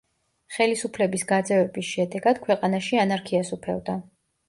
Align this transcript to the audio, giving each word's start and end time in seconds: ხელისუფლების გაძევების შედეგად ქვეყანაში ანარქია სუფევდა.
ხელისუფლების 0.55 1.27
გაძევების 1.33 1.91
შედეგად 1.91 2.43
ქვეყანაში 2.49 3.01
ანარქია 3.07 3.47
სუფევდა. 3.55 4.01